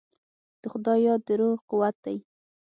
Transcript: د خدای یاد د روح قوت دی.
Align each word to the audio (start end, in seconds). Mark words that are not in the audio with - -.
د 0.61 0.63
خدای 0.71 0.99
یاد 1.07 1.21
د 1.27 1.29
روح 1.39 1.57
قوت 1.69 1.95
دی. 2.05 2.17